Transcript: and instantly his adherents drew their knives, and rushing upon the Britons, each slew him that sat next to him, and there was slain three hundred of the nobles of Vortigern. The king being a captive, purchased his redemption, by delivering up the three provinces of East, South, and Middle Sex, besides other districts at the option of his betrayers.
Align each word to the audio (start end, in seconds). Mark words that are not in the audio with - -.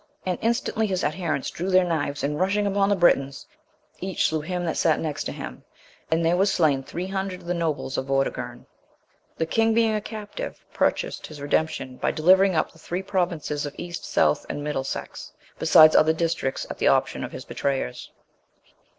and 0.25 0.39
instantly 0.41 0.87
his 0.87 1.03
adherents 1.03 1.51
drew 1.51 1.69
their 1.69 1.83
knives, 1.85 2.23
and 2.23 2.39
rushing 2.39 2.65
upon 2.65 2.89
the 2.89 2.95
Britons, 2.95 3.45
each 3.99 4.27
slew 4.29 4.41
him 4.41 4.65
that 4.65 4.75
sat 4.75 4.99
next 4.99 5.25
to 5.25 5.31
him, 5.31 5.63
and 6.09 6.25
there 6.25 6.35
was 6.35 6.51
slain 6.51 6.81
three 6.81 7.05
hundred 7.05 7.39
of 7.41 7.45
the 7.45 7.53
nobles 7.53 7.99
of 7.99 8.07
Vortigern. 8.07 8.65
The 9.37 9.45
king 9.45 9.75
being 9.75 9.93
a 9.93 10.01
captive, 10.01 10.65
purchased 10.73 11.27
his 11.27 11.39
redemption, 11.39 11.97
by 11.97 12.09
delivering 12.09 12.55
up 12.55 12.71
the 12.71 12.79
three 12.79 13.03
provinces 13.03 13.67
of 13.67 13.75
East, 13.77 14.03
South, 14.03 14.43
and 14.49 14.63
Middle 14.63 14.83
Sex, 14.83 15.33
besides 15.59 15.95
other 15.95 16.13
districts 16.13 16.65
at 16.71 16.79
the 16.79 16.87
option 16.87 17.23
of 17.23 17.31
his 17.31 17.45
betrayers. 17.45 18.11